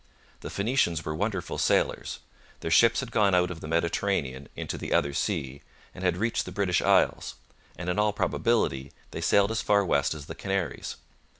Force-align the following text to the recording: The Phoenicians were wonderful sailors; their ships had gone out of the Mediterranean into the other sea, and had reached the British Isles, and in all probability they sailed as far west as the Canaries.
The 0.39 0.49
Phoenicians 0.49 1.05
were 1.05 1.13
wonderful 1.13 1.59
sailors; 1.59 2.21
their 2.61 2.71
ships 2.71 3.01
had 3.01 3.11
gone 3.11 3.35
out 3.35 3.51
of 3.51 3.59
the 3.59 3.67
Mediterranean 3.67 4.49
into 4.55 4.75
the 4.75 4.91
other 4.93 5.13
sea, 5.13 5.61
and 5.93 6.03
had 6.03 6.17
reached 6.17 6.45
the 6.45 6.51
British 6.51 6.81
Isles, 6.81 7.35
and 7.77 7.87
in 7.87 7.99
all 7.99 8.11
probability 8.11 8.91
they 9.11 9.21
sailed 9.21 9.51
as 9.51 9.61
far 9.61 9.85
west 9.85 10.15
as 10.15 10.25
the 10.25 10.33
Canaries. 10.33 10.95